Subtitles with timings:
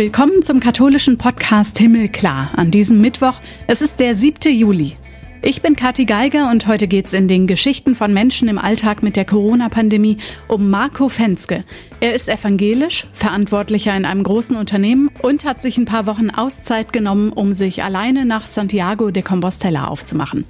[0.00, 3.34] Willkommen zum katholischen Podcast Himmelklar an diesem Mittwoch.
[3.66, 4.50] Es ist der 7.
[4.50, 4.96] Juli.
[5.42, 9.14] Ich bin Kathi Geiger und heute geht's in den Geschichten von Menschen im Alltag mit
[9.14, 10.16] der Corona-Pandemie
[10.48, 11.64] um Marco Fenske.
[12.00, 16.94] Er ist evangelisch, Verantwortlicher in einem großen Unternehmen und hat sich ein paar Wochen Auszeit
[16.94, 20.46] genommen, um sich alleine nach Santiago de Compostela aufzumachen.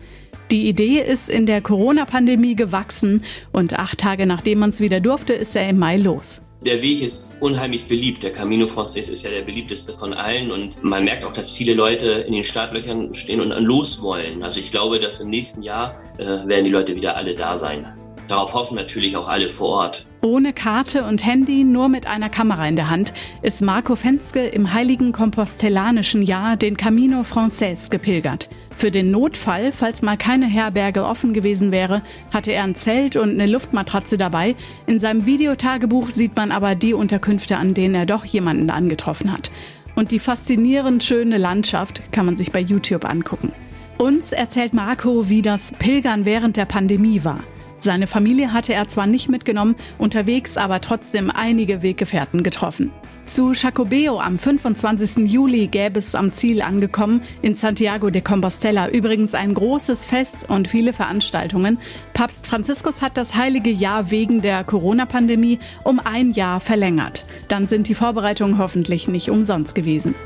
[0.52, 5.32] Die Idee ist in der Corona-Pandemie gewachsen und acht Tage nachdem man es wieder durfte,
[5.32, 6.41] ist er im Mai los.
[6.64, 8.23] Der Weg ist unheimlich beliebt.
[8.23, 11.73] Der Camino Frances ist ja der beliebteste von allen und man merkt auch, dass viele
[11.73, 14.42] Leute in den Startlöchern stehen und los wollen.
[14.42, 17.99] Also ich glaube, dass im nächsten Jahr äh, werden die Leute wieder alle da sein.
[18.30, 20.07] Darauf hoffen natürlich auch alle vor Ort.
[20.23, 23.12] Ohne Karte und Handy, nur mit einer Kamera in der Hand,
[23.43, 28.48] ist Marco Fenske im heiligen kompostellanischen Jahr den Camino Frances gepilgert.
[28.77, 33.30] Für den Notfall, falls mal keine Herberge offen gewesen wäre, hatte er ein Zelt und
[33.30, 34.54] eine Luftmatratze dabei.
[34.87, 39.51] In seinem Videotagebuch sieht man aber die Unterkünfte, an denen er doch jemanden angetroffen hat.
[39.97, 43.51] Und die faszinierend schöne Landschaft kann man sich bei YouTube angucken.
[43.99, 47.41] Uns erzählt Marco, wie das Pilgern während der Pandemie war.
[47.80, 52.90] Seine Familie hatte er zwar nicht mitgenommen, unterwegs aber trotzdem einige Weggefährten getroffen.
[53.26, 55.30] Zu Chacobeo am 25.
[55.30, 60.66] Juli gäbe es am Ziel angekommen, in Santiago de Compostela übrigens ein großes Fest und
[60.66, 61.78] viele Veranstaltungen.
[62.12, 67.25] Papst Franziskus hat das heilige Jahr wegen der Corona-Pandemie um ein Jahr verlängert.
[67.47, 70.16] Dann sind die Vorbereitungen hoffentlich nicht umsonst gewesen.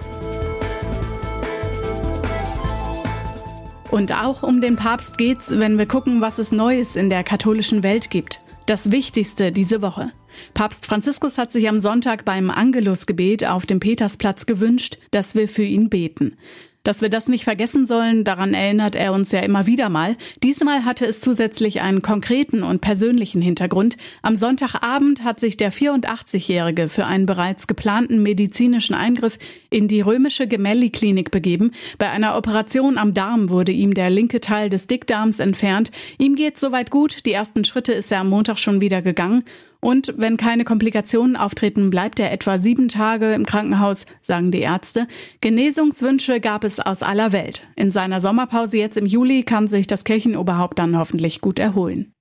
[3.95, 7.85] Und auch um den Papst geht's, wenn wir gucken, was es Neues in der katholischen
[7.85, 8.41] Welt gibt.
[8.67, 10.11] Das Wichtigste diese Woche.
[10.53, 15.63] Papst Franziskus hat sich am Sonntag beim Angelusgebet auf dem Petersplatz gewünscht, dass wir für
[15.63, 16.37] ihn beten.
[16.85, 20.17] Dass wir das nicht vergessen sollen, daran erinnert er uns ja immer wieder mal.
[20.43, 23.97] Diesmal hatte es zusätzlich einen konkreten und persönlichen Hintergrund.
[24.21, 29.39] Am Sonntagabend hat sich der 84-Jährige für einen bereits geplanten medizinischen Eingriff
[29.71, 31.73] in die römische Gemelli-Klinik begeben.
[31.97, 35.91] Bei einer Operation am Darm wurde ihm der linke Teil des Dickdarms entfernt.
[36.19, 37.25] Ihm geht soweit gut.
[37.25, 39.45] Die ersten Schritte ist er am Montag schon wieder gegangen.
[39.85, 45.07] Und wenn keine Komplikationen auftreten, bleibt er etwa sieben Tage im Krankenhaus, sagen die Ärzte.
[45.43, 47.61] Genesungswünsche gab es aus aller Welt.
[47.77, 52.14] In seiner Sommerpause jetzt im Juli kann sich das Kirchenoberhaupt dann hoffentlich gut erholen.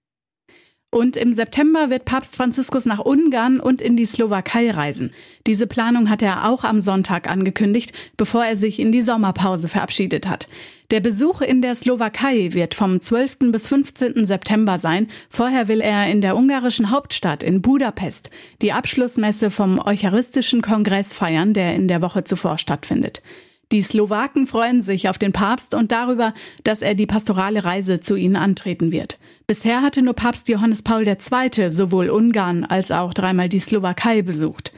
[0.93, 5.11] Und im September wird Papst Franziskus nach Ungarn und in die Slowakei reisen.
[5.47, 10.27] Diese Planung hat er auch am Sonntag angekündigt, bevor er sich in die Sommerpause verabschiedet
[10.27, 10.47] hat.
[10.91, 13.37] Der Besuch in der Slowakei wird vom 12.
[13.51, 14.27] bis 15.
[14.27, 15.07] September sein.
[15.31, 18.29] Vorher will er in der ungarischen Hauptstadt in Budapest
[18.61, 23.23] die Abschlussmesse vom Eucharistischen Kongress feiern, der in der Woche zuvor stattfindet.
[23.71, 28.15] Die Slowaken freuen sich auf den Papst und darüber, dass er die pastorale Reise zu
[28.15, 29.17] ihnen antreten wird.
[29.47, 31.71] Bisher hatte nur Papst Johannes Paul II.
[31.71, 34.73] sowohl Ungarn als auch dreimal die Slowakei besucht.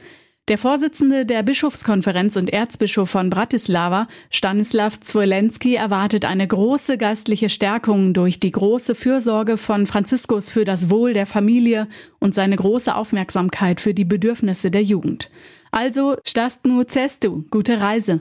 [0.48, 8.14] Der Vorsitzende der Bischofskonferenz und Erzbischof von Bratislava, Stanislav Zwolenski, erwartet eine große geistliche Stärkung
[8.14, 11.88] durch die große Fürsorge von Franziskus für das Wohl der Familie
[12.20, 15.30] und seine große Aufmerksamkeit für die Bedürfnisse der Jugend.
[15.72, 18.20] Also, Stastnu Cestu, gute Reise.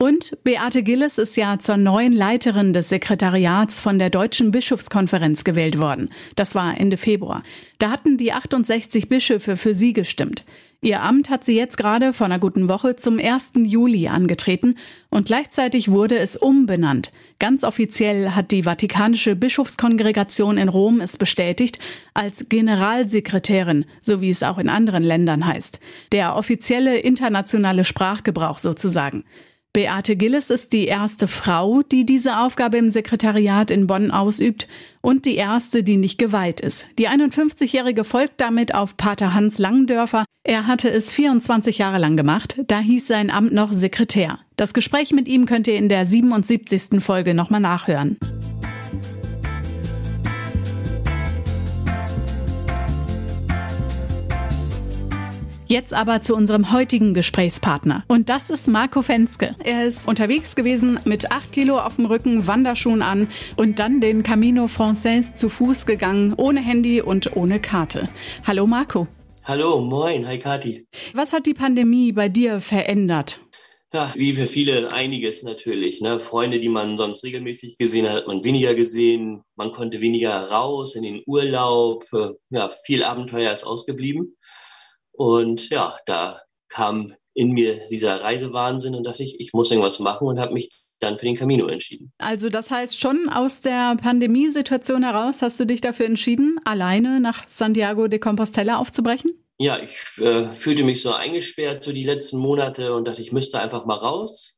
[0.00, 5.80] Und Beate Gilles ist ja zur neuen Leiterin des Sekretariats von der Deutschen Bischofskonferenz gewählt
[5.80, 6.10] worden.
[6.36, 7.42] Das war Ende Februar.
[7.80, 10.44] Da hatten die 68 Bischöfe für sie gestimmt.
[10.80, 13.54] Ihr Amt hat sie jetzt gerade vor einer guten Woche zum 1.
[13.64, 14.76] Juli angetreten
[15.10, 17.10] und gleichzeitig wurde es umbenannt.
[17.40, 21.80] Ganz offiziell hat die Vatikanische Bischofskongregation in Rom es bestätigt
[22.14, 25.80] als Generalsekretärin, so wie es auch in anderen Ländern heißt.
[26.12, 29.24] Der offizielle internationale Sprachgebrauch sozusagen.
[29.72, 34.66] Beate Gilles ist die erste Frau, die diese Aufgabe im Sekretariat in Bonn ausübt
[35.00, 36.86] und die erste, die nicht geweiht ist.
[36.98, 40.24] Die 51-Jährige folgt damit auf Pater Hans Langendörfer.
[40.42, 44.38] Er hatte es 24 Jahre lang gemacht, da hieß sein Amt noch Sekretär.
[44.56, 47.02] Das Gespräch mit ihm könnt ihr in der 77.
[47.02, 48.16] Folge nochmal nachhören.
[55.70, 58.02] Jetzt aber zu unserem heutigen Gesprächspartner.
[58.08, 59.54] Und das ist Marco Fenske.
[59.62, 64.22] Er ist unterwegs gewesen mit acht Kilo auf dem Rücken, Wanderschuhen an und dann den
[64.22, 68.08] Camino Frances zu Fuß gegangen, ohne Handy und ohne Karte.
[68.46, 69.08] Hallo Marco.
[69.44, 70.88] Hallo, moin, hi Kati.
[71.12, 73.38] Was hat die Pandemie bei dir verändert?
[73.92, 76.00] Ja, wie für viele einiges natürlich.
[76.00, 76.18] Ne?
[76.18, 79.42] Freunde, die man sonst regelmäßig gesehen hat, hat man weniger gesehen.
[79.54, 82.06] Man konnte weniger raus in den Urlaub.
[82.48, 84.34] Ja, viel Abenteuer ist ausgeblieben.
[85.18, 90.28] Und ja, da kam in mir dieser Reisewahnsinn und dachte ich, ich muss irgendwas machen
[90.28, 90.70] und habe mich
[91.00, 92.12] dann für den Camino entschieden.
[92.18, 97.48] Also das heißt schon aus der Pandemiesituation heraus hast du dich dafür entschieden, alleine nach
[97.48, 99.32] Santiago de Compostela aufzubrechen?
[99.58, 103.60] Ja, ich äh, fühlte mich so eingesperrt so die letzten Monate und dachte, ich müsste
[103.60, 104.57] einfach mal raus.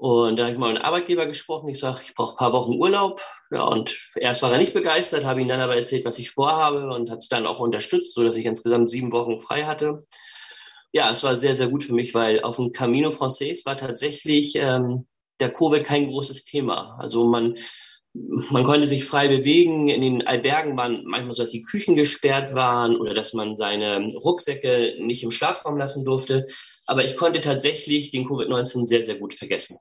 [0.00, 1.68] Und dann habe ich mal mit einem Arbeitgeber gesprochen.
[1.68, 3.20] Ich sage, ich brauche ein paar Wochen Urlaub.
[3.50, 6.88] Ja, und erst war er nicht begeistert, habe ihm dann aber erzählt, was ich vorhabe
[6.94, 9.98] und hat es dann auch unterstützt, sodass ich insgesamt sieben Wochen frei hatte.
[10.90, 14.54] Ja, es war sehr, sehr gut für mich, weil auf dem Camino Frances war tatsächlich
[14.56, 15.06] ähm,
[15.38, 16.96] der Covid kein großes Thema.
[16.98, 17.58] Also man,
[18.14, 19.90] man konnte sich frei bewegen.
[19.90, 24.08] In den Albergen waren manchmal so, dass die Küchen gesperrt waren oder dass man seine
[24.14, 26.46] Rucksäcke nicht im Schlafraum lassen durfte.
[26.86, 29.76] Aber ich konnte tatsächlich den Covid-19 sehr, sehr gut vergessen.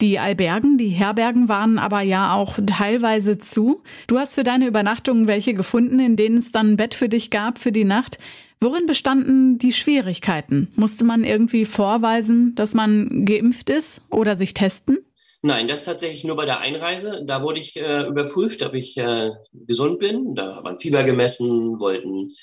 [0.00, 3.82] Die Albergen, die Herbergen waren aber ja auch teilweise zu.
[4.06, 7.30] Du hast für deine Übernachtungen welche gefunden, in denen es dann ein Bett für dich
[7.30, 8.18] gab für die Nacht.
[8.60, 10.72] Worin bestanden die Schwierigkeiten?
[10.74, 14.98] Musste man irgendwie vorweisen, dass man geimpft ist oder sich testen?
[15.42, 17.22] Nein, das tatsächlich nur bei der Einreise.
[17.24, 20.34] Da wurde ich äh, überprüft, ob ich äh, gesund bin.
[20.34, 22.34] Da hat Fieber gemessen, wollten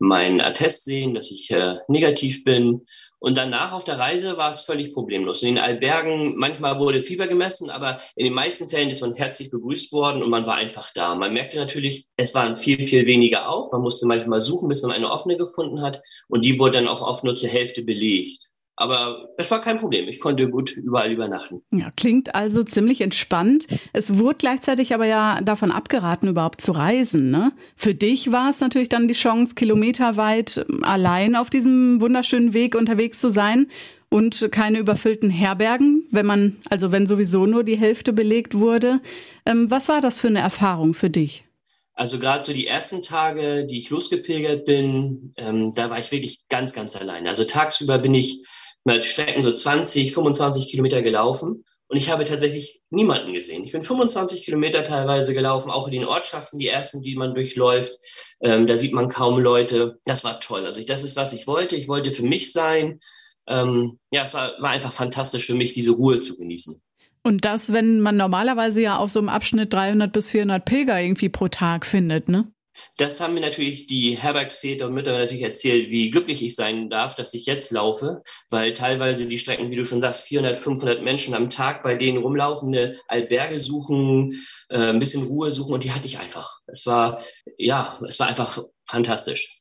[0.00, 2.80] meinen Attest sehen, dass ich äh, negativ bin.
[3.20, 5.42] Und danach auf der Reise war es völlig problemlos.
[5.42, 9.50] In den Albergen, manchmal wurde Fieber gemessen, aber in den meisten Fällen ist man herzlich
[9.50, 11.14] begrüßt worden und man war einfach da.
[11.14, 13.70] Man merkte natürlich, es waren viel, viel weniger auf.
[13.72, 16.02] Man musste manchmal suchen, bis man eine offene gefunden hat.
[16.28, 18.48] Und die wurde dann auch oft nur zur Hälfte belegt.
[18.80, 20.08] Aber es war kein Problem.
[20.08, 21.60] Ich konnte gut überall übernachten.
[21.70, 23.66] Ja, klingt also ziemlich entspannt.
[23.92, 27.30] Es wurde gleichzeitig aber ja davon abgeraten, überhaupt zu reisen.
[27.30, 27.52] Ne?
[27.76, 33.20] Für dich war es natürlich dann die Chance, kilometerweit allein auf diesem wunderschönen Weg unterwegs
[33.20, 33.66] zu sein
[34.08, 39.02] und keine überfüllten Herbergen, wenn man, also wenn sowieso nur die Hälfte belegt wurde.
[39.44, 41.44] Ähm, was war das für eine Erfahrung für dich?
[41.92, 46.48] Also gerade so die ersten Tage, die ich losgepilgert bin, ähm, da war ich wirklich
[46.48, 47.26] ganz, ganz allein.
[47.26, 48.42] Also tagsüber bin ich
[48.84, 53.64] mal Strecken so 20, 25 Kilometer gelaufen und ich habe tatsächlich niemanden gesehen.
[53.64, 57.98] Ich bin 25 Kilometer teilweise gelaufen, auch in den Ortschaften, die ersten, die man durchläuft.
[58.40, 59.98] Ähm, da sieht man kaum Leute.
[60.04, 60.64] Das war toll.
[60.64, 61.74] Also ich, das ist, was ich wollte.
[61.74, 63.00] Ich wollte für mich sein.
[63.48, 66.80] Ähm, ja, es war, war einfach fantastisch für mich, diese Ruhe zu genießen.
[67.24, 71.28] Und das, wenn man normalerweise ja auf so einem Abschnitt 300 bis 400 Pilger irgendwie
[71.28, 72.52] pro Tag findet, ne?
[72.96, 77.14] Das haben mir natürlich die Herbergsväter und Mütter natürlich erzählt, wie glücklich ich sein darf,
[77.14, 81.34] dass ich jetzt laufe, weil teilweise die Strecken, wie du schon sagst, 400, 500 Menschen
[81.34, 84.32] am Tag bei denen rumlaufende Alberge suchen,
[84.68, 86.58] äh, ein bisschen Ruhe suchen und die hatte ich einfach.
[86.66, 87.22] Es war,
[87.58, 89.60] ja, es war einfach fantastisch.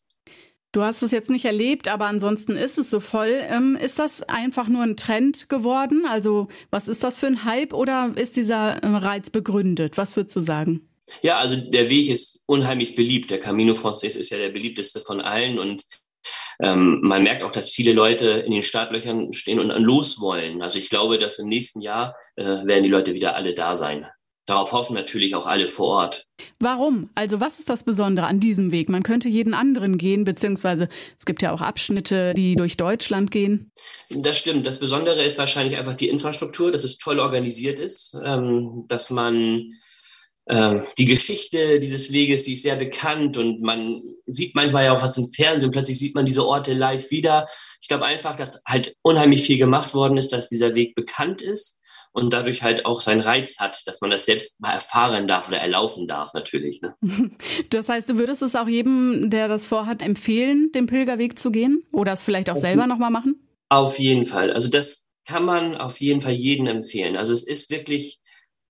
[0.71, 3.41] Du hast es jetzt nicht erlebt, aber ansonsten ist es so voll.
[3.41, 6.05] Ähm, ist das einfach nur ein Trend geworden?
[6.07, 9.97] Also was ist das für ein Hype oder ist dieser äh, Reiz begründet?
[9.97, 10.88] Was würdest du sagen?
[11.21, 13.31] Ja, also der Weg ist unheimlich beliebt.
[13.31, 15.83] Der Camino Frances ist ja der beliebteste von allen und
[16.61, 20.61] ähm, man merkt auch, dass viele Leute in den Startlöchern stehen und los wollen.
[20.61, 24.05] Also ich glaube, dass im nächsten Jahr äh, werden die Leute wieder alle da sein.
[24.49, 26.25] Darauf hoffen natürlich auch alle vor Ort.
[26.59, 27.11] Warum?
[27.13, 28.89] Also was ist das Besondere an diesem Weg?
[28.89, 30.89] Man könnte jeden anderen gehen, beziehungsweise
[31.19, 33.71] es gibt ja auch Abschnitte, die durch Deutschland gehen.
[34.09, 34.65] Das stimmt.
[34.65, 39.69] Das Besondere ist wahrscheinlich einfach die Infrastruktur, dass es toll organisiert ist, ähm, dass man
[40.97, 45.17] die Geschichte dieses Weges, die ist sehr bekannt und man sieht manchmal ja auch was
[45.17, 45.69] im Fernsehen.
[45.69, 47.47] Plötzlich sieht man diese Orte live wieder.
[47.81, 51.79] Ich glaube einfach, dass halt unheimlich viel gemacht worden ist, dass dieser Weg bekannt ist
[52.13, 55.59] und dadurch halt auch seinen Reiz hat, dass man das selbst mal erfahren darf oder
[55.59, 56.81] erlaufen darf, natürlich.
[56.81, 56.95] Ne?
[57.69, 61.83] Das heißt, du würdest es auch jedem, der das vorhat, empfehlen, den Pilgerweg zu gehen
[61.91, 63.35] oder es vielleicht auch auf selber nochmal machen?
[63.69, 64.51] Auf jeden Fall.
[64.51, 67.15] Also das kann man auf jeden Fall jedem empfehlen.
[67.15, 68.19] Also es ist wirklich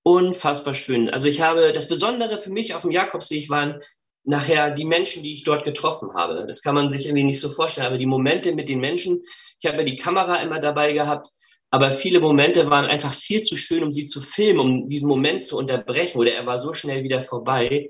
[0.03, 1.09] unfassbar schön.
[1.09, 3.79] Also ich habe, das Besondere für mich auf dem Jakobsweg waren
[4.23, 6.45] nachher die Menschen, die ich dort getroffen habe.
[6.47, 9.21] Das kann man sich irgendwie nicht so vorstellen, aber die Momente mit den Menschen,
[9.59, 11.29] ich habe ja die Kamera immer dabei gehabt,
[11.71, 15.43] aber viele Momente waren einfach viel zu schön, um sie zu filmen, um diesen Moment
[15.43, 17.89] zu unterbrechen oder er war so schnell wieder vorbei.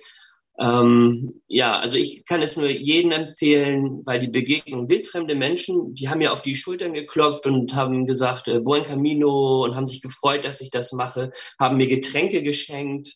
[0.61, 6.09] Ähm, ja, also ich kann es nur jedem empfehlen, weil die Begegnung wildfremde Menschen, die
[6.09, 10.01] haben mir auf die Schultern geklopft und haben gesagt, äh, Buen Camino und haben sich
[10.01, 13.15] gefreut, dass ich das mache, haben mir Getränke geschenkt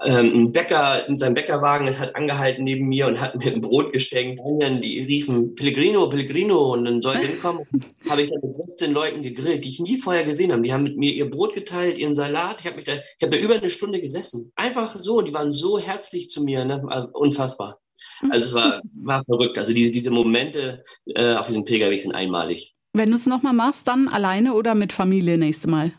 [0.00, 3.92] ein Bäcker in seinem Bäckerwagen es hat angehalten neben mir und hat mir ein Brot
[3.92, 4.40] geschenkt.
[4.42, 7.66] Und die riefen Pellegrino, Pellegrino und dann soll ich hinkommen.
[8.08, 10.62] habe ich dann mit 16 Leuten gegrillt, die ich nie vorher gesehen habe.
[10.62, 12.60] Die haben mit mir ihr Brot geteilt, ihren Salat.
[12.60, 14.52] Ich habe da, ich habe da über eine Stunde gesessen.
[14.56, 16.82] Einfach so und die waren so herzlich zu mir, ne?
[16.88, 17.78] also, unfassbar.
[18.30, 19.58] Also es war, war verrückt.
[19.58, 22.74] Also diese, diese Momente äh, auf diesem Pilgerweg sind einmalig.
[22.92, 25.92] Wenn du es nochmal machst, dann alleine oder mit Familie nächste Mal?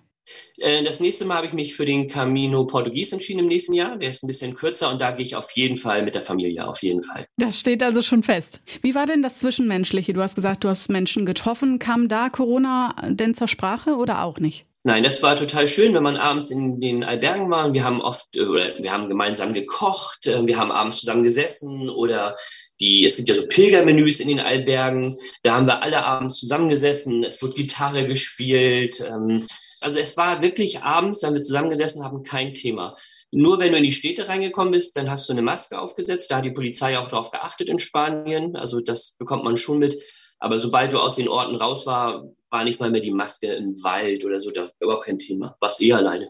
[0.57, 3.97] Äh, das nächste Mal habe ich mich für den Camino Portugies entschieden im nächsten Jahr.
[3.97, 6.67] Der ist ein bisschen kürzer und da gehe ich auf jeden Fall mit der Familie,
[6.67, 7.25] auf jeden Fall.
[7.37, 8.59] Das steht also schon fest.
[8.81, 10.13] Wie war denn das Zwischenmenschliche?
[10.13, 11.79] Du hast gesagt, du hast Menschen getroffen.
[11.79, 14.65] Kam da Corona denn zur Sprache oder auch nicht?
[14.83, 17.73] Nein, das war total schön, wenn man abends in den Albergen war.
[17.73, 21.89] Wir haben oft, äh, oder wir haben gemeinsam gekocht, äh, wir haben abends zusammen gesessen
[21.89, 22.37] oder
[22.79, 25.13] die, es gibt ja so Pilgermenüs in den Albergen.
[25.43, 27.25] Da haben wir alle abends zusammengesessen.
[27.25, 29.03] Es wird Gitarre gespielt.
[29.05, 29.45] Ähm,
[29.81, 32.95] also es war wirklich abends, da haben wir zusammengesessen, haben kein Thema.
[33.31, 36.31] Nur wenn du in die Städte reingekommen bist, dann hast du eine Maske aufgesetzt.
[36.31, 38.55] Da hat die Polizei auch darauf geachtet in Spanien.
[38.55, 39.95] Also das bekommt man schon mit.
[40.39, 43.67] Aber sobald du aus den Orten raus war, war nicht mal mehr die Maske im
[43.83, 44.49] Wald oder so.
[44.51, 45.55] Da war überhaupt kein Thema.
[45.59, 46.27] Warst eh alleine.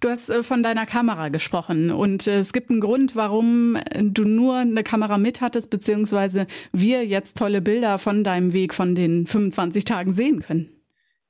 [0.00, 4.24] Du hast äh, von deiner Kamera gesprochen und äh, es gibt einen Grund, warum du
[4.24, 9.26] nur eine Kamera mit hattest, beziehungsweise wir jetzt tolle Bilder von deinem Weg von den
[9.26, 10.75] 25 Tagen sehen können.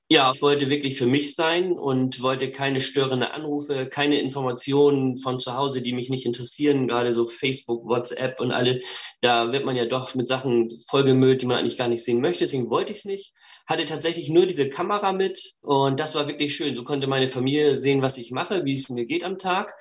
[0.09, 5.41] Ja, ich wollte wirklich für mich sein und wollte keine störenden Anrufe, keine Informationen von
[5.41, 8.81] zu Hause, die mich nicht interessieren, gerade so Facebook, WhatsApp und alle.
[9.21, 12.45] Da wird man ja doch mit Sachen vollgemüllt, die man eigentlich gar nicht sehen möchte.
[12.45, 13.33] Deswegen wollte ich es nicht.
[13.67, 16.77] Hatte tatsächlich nur diese Kamera mit und das war wirklich schön.
[16.77, 19.75] So konnte meine Familie sehen, was ich mache, wie es mir geht am Tag.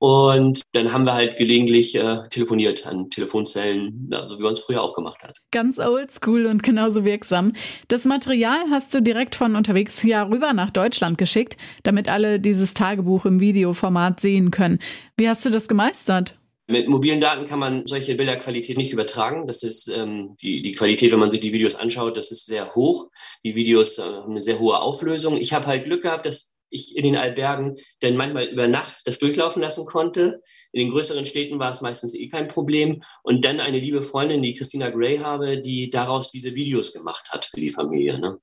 [0.00, 4.60] Und dann haben wir halt gelegentlich äh, telefoniert an Telefonzellen, ja, so wie man es
[4.60, 5.38] früher auch gemacht hat.
[5.50, 7.52] Ganz oldschool und genauso wirksam.
[7.88, 12.74] Das Material hast du direkt von unterwegs hier rüber nach Deutschland geschickt, damit alle dieses
[12.74, 14.78] Tagebuch im Videoformat sehen können.
[15.16, 16.34] Wie hast du das gemeistert?
[16.70, 19.46] Mit mobilen Daten kann man solche Bilderqualität nicht übertragen.
[19.46, 22.74] Das ist ähm, die, die Qualität, wenn man sich die Videos anschaut, das ist sehr
[22.74, 23.08] hoch.
[23.42, 25.38] Die Videos äh, haben eine sehr hohe Auflösung.
[25.38, 29.18] Ich habe halt Glück gehabt, dass ich in den Albergen dann manchmal über Nacht das
[29.18, 30.42] durchlaufen lassen konnte.
[30.72, 33.02] In den größeren Städten war es meistens eh kein Problem.
[33.22, 37.46] Und dann eine liebe Freundin, die Christina Gray habe, die daraus diese Videos gemacht hat
[37.46, 38.18] für die Familie.
[38.18, 38.38] Ne?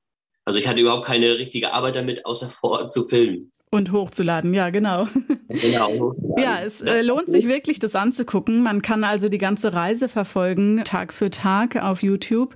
[0.46, 3.52] Also ich hatte überhaupt keine richtige Arbeit damit, außer vor Ort zu filmen.
[3.72, 5.08] Und hochzuladen, ja, genau.
[5.50, 6.16] Genau.
[6.38, 8.62] Ja, es äh, lohnt sich wirklich, das anzugucken.
[8.62, 12.56] Man kann also die ganze Reise verfolgen, Tag für Tag auf YouTube.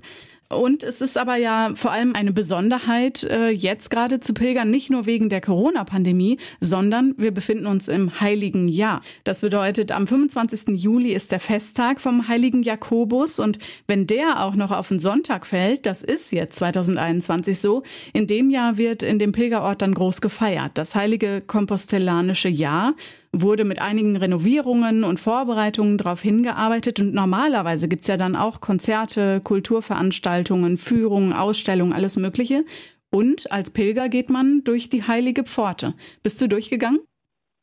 [0.51, 4.89] Und es ist aber ja vor allem eine Besonderheit, äh, jetzt gerade zu pilgern, nicht
[4.89, 9.01] nur wegen der Corona-Pandemie, sondern wir befinden uns im Heiligen Jahr.
[9.24, 10.70] Das bedeutet, am 25.
[10.70, 15.46] Juli ist der Festtag vom Heiligen Jakobus und wenn der auch noch auf den Sonntag
[15.46, 20.20] fällt, das ist jetzt 2021 so, in dem Jahr wird in dem Pilgerort dann groß
[20.20, 20.72] gefeiert.
[20.74, 22.96] Das Heilige Kompostellanische Jahr
[23.32, 27.00] wurde mit einigen Renovierungen und Vorbereitungen darauf hingearbeitet.
[27.00, 30.38] Und normalerweise gibt's ja dann auch Konzerte, Kulturveranstaltungen,
[30.77, 32.65] Führungen, Ausstellungen, alles Mögliche.
[33.12, 35.96] Und als Pilger geht man durch die heilige Pforte.
[36.22, 37.00] Bist du durchgegangen?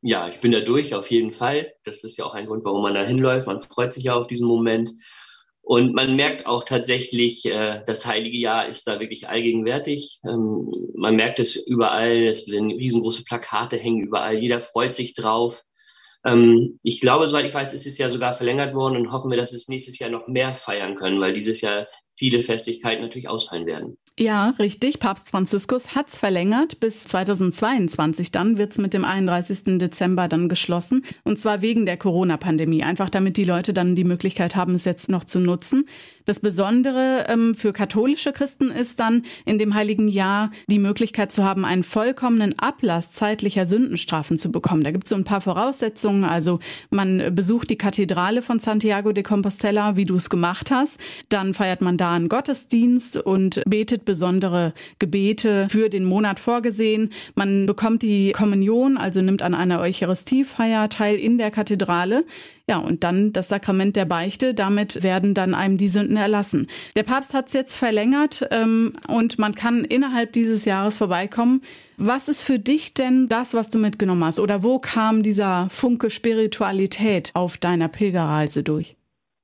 [0.03, 1.73] Ja, ich bin da durch, auf jeden Fall.
[1.85, 3.47] Das ist ja auch ein Grund, warum man da hinläuft.
[3.47, 4.91] Man freut sich ja auf diesen Moment.
[5.63, 10.21] Und man merkt auch tatsächlich, äh, das heilige Jahr ist da wirklich allgegenwärtig.
[10.25, 15.63] Ähm, man merkt es überall, es werden riesengroße Plakate hängen überall, jeder freut sich drauf.
[16.27, 19.39] Ähm, ich glaube, soweit ich weiß, ist es ja sogar verlängert worden und hoffen wir,
[19.39, 23.67] dass es nächstes Jahr noch mehr feiern können, weil dieses Jahr viele Festigkeiten natürlich ausfallen
[23.67, 23.97] werden.
[24.19, 24.99] Ja, richtig.
[24.99, 26.81] Papst Franziskus hat es verlängert.
[26.81, 29.79] Bis 2022 dann wird es mit dem 31.
[29.79, 31.05] Dezember dann geschlossen.
[31.25, 32.83] Und zwar wegen der Corona-Pandemie.
[32.83, 35.85] Einfach damit die Leute dann die Möglichkeit haben, es jetzt noch zu nutzen.
[36.25, 41.45] Das Besondere ähm, für katholische Christen ist dann in dem heiligen Jahr die Möglichkeit zu
[41.45, 44.83] haben, einen vollkommenen Ablass zeitlicher Sündenstrafen zu bekommen.
[44.83, 46.25] Da gibt es so ein paar Voraussetzungen.
[46.25, 46.59] Also
[46.91, 50.99] man besucht die Kathedrale von Santiago de Compostela, wie du es gemacht hast.
[51.29, 57.11] Dann feiert man da einen Gottesdienst und betet besondere Gebete für den Monat vorgesehen.
[57.35, 62.25] Man bekommt die Kommunion, also nimmt an einer Eucharistiefeier teil in der Kathedrale.
[62.69, 64.55] Ja, und dann das Sakrament der Beichte.
[64.55, 66.67] Damit werden dann einem die Sünden erlassen.
[66.97, 71.63] Der Papst hat es jetzt verlängert ähm, und man kann innerhalb dieses Jahres vorbeikommen.
[71.97, 74.41] Was ist für dich denn das, was du mitgenommen hast?
[74.41, 78.97] Oder wo kam dieser Funke Spiritualität auf deiner Pilgerreise durch?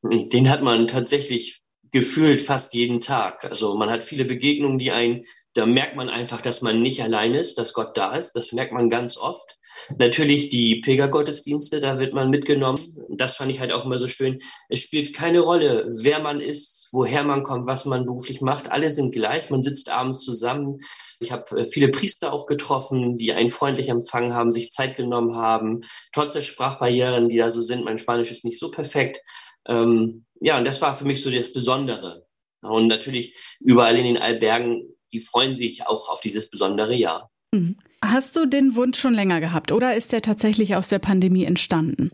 [0.03, 1.62] Den hat man tatsächlich
[1.93, 3.45] gefühlt fast jeden Tag.
[3.45, 5.23] Also man hat viele Begegnungen, die ein,
[5.53, 8.33] da merkt man einfach, dass man nicht allein ist, dass Gott da ist.
[8.33, 9.59] Das merkt man ganz oft.
[9.99, 12.81] Natürlich die Pilgergottesdienste, da wird man mitgenommen.
[13.11, 14.39] Das fand ich halt auch immer so schön.
[14.71, 18.71] Es spielt keine Rolle, wer man ist, woher man kommt, was man beruflich macht.
[18.71, 19.51] Alle sind gleich.
[19.51, 20.79] Man sitzt abends zusammen.
[21.21, 25.37] Ich habe äh, viele Priester auch getroffen, die einen freundlich empfangen haben, sich Zeit genommen
[25.37, 25.81] haben,
[26.13, 27.85] trotz der Sprachbarrieren, die da so sind.
[27.85, 29.21] Mein Spanisch ist nicht so perfekt.
[29.69, 32.27] Ähm, ja, und das war für mich so das Besondere.
[32.63, 37.31] Und natürlich überall in den Albergen, die freuen sich auch auf dieses besondere Jahr.
[37.53, 37.77] Mhm.
[38.05, 42.11] Hast du den Wunsch schon länger gehabt oder ist der tatsächlich aus der Pandemie entstanden?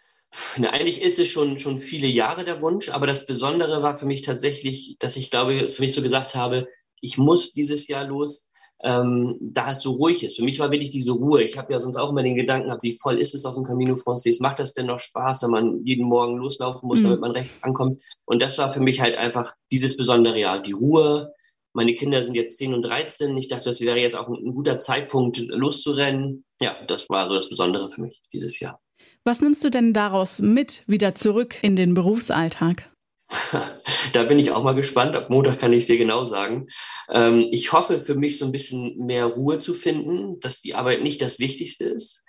[0.58, 4.04] Na, eigentlich ist es schon, schon viele Jahre der Wunsch, aber das Besondere war für
[4.04, 6.68] mich tatsächlich, dass ich glaube, für mich so gesagt habe,
[7.00, 8.50] ich muss dieses Jahr los,
[8.84, 10.36] ähm, da es so ruhig ist.
[10.36, 11.42] Für mich war wirklich diese Ruhe.
[11.42, 13.64] Ich habe ja sonst auch immer den Gedanken gehabt, wie voll ist es auf dem
[13.64, 14.40] Camino Frances?
[14.40, 17.04] Macht das denn noch Spaß, wenn man jeden Morgen loslaufen muss, mhm.
[17.04, 18.02] damit man recht ankommt?
[18.26, 20.62] Und das war für mich halt einfach dieses besondere Jahr.
[20.62, 21.32] Die Ruhe.
[21.72, 23.36] Meine Kinder sind jetzt 10 und 13.
[23.36, 26.44] Ich dachte, das wäre jetzt auch ein, ein guter Zeitpunkt, loszurennen.
[26.60, 28.80] Ja, das war so das Besondere für mich dieses Jahr.
[29.24, 32.90] Was nimmst du denn daraus mit wieder zurück in den Berufsalltag?
[34.12, 35.16] da bin ich auch mal gespannt.
[35.16, 36.66] Ab Montag kann ich es dir genau sagen.
[37.10, 41.02] Ähm, ich hoffe für mich so ein bisschen mehr Ruhe zu finden, dass die Arbeit
[41.02, 42.22] nicht das Wichtigste ist.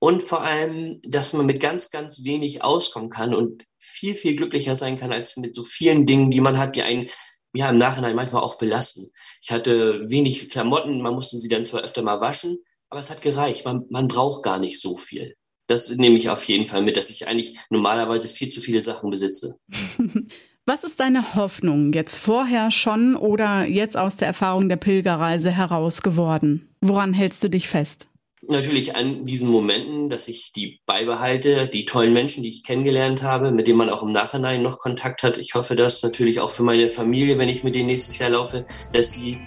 [0.00, 4.74] Und vor allem, dass man mit ganz, ganz wenig auskommen kann und viel, viel glücklicher
[4.74, 7.08] sein kann als mit so vielen Dingen, die man hat, die einen
[7.52, 9.10] ja im Nachhinein manchmal auch belasten.
[9.42, 13.22] Ich hatte wenig Klamotten, man musste sie dann zwar öfter mal waschen, aber es hat
[13.22, 13.64] gereicht.
[13.64, 15.36] Man, man braucht gar nicht so viel.
[15.70, 19.08] Das nehme ich auf jeden Fall mit, dass ich eigentlich normalerweise viel zu viele Sachen
[19.08, 19.54] besitze.
[20.66, 26.02] Was ist deine Hoffnung jetzt vorher schon oder jetzt aus der Erfahrung der Pilgerreise heraus
[26.02, 26.74] geworden?
[26.80, 28.08] Woran hältst du dich fest?
[28.48, 33.52] Natürlich an diesen Momenten, dass ich die beibehalte, die tollen Menschen, die ich kennengelernt habe,
[33.52, 35.38] mit denen man auch im Nachhinein noch Kontakt hat.
[35.38, 38.66] Ich hoffe das natürlich auch für meine Familie, wenn ich mit denen nächstes Jahr laufe,
[38.92, 39.38] dass sie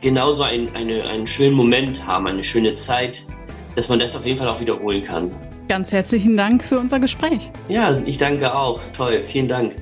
[0.00, 3.22] genauso ein, eine, einen schönen Moment haben, eine schöne Zeit,
[3.76, 5.30] dass man das auf jeden Fall auch wiederholen kann.
[5.72, 7.50] Ganz herzlichen Dank für unser Gespräch.
[7.68, 8.78] Ja, ich danke auch.
[8.94, 9.72] Toll, vielen Dank.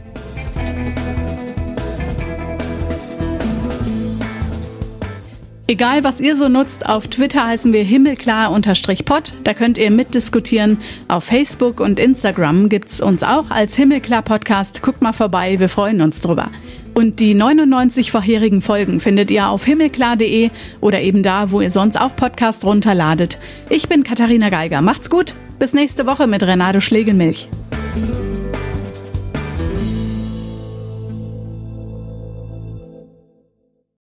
[5.67, 9.35] Egal, was ihr so nutzt, auf Twitter heißen wir himmelklar-pod.
[9.43, 10.81] Da könnt ihr mitdiskutieren.
[11.09, 14.83] Auf Facebook und Instagram gibt's uns auch als Himmelklar-Podcast.
[14.83, 16.51] Guckt mal vorbei, wir freuen uns drüber.
[16.95, 21.99] Und die 99 vorherigen Folgen findet ihr auf himmelklar.de oder eben da, wo ihr sonst
[21.99, 23.39] auch Podcasts runterladet.
[23.69, 24.83] Ich bin Katharina Geiger.
[24.83, 25.35] Macht's gut.
[25.59, 27.49] Bis nächste Woche mit Renato Schlegelmilch.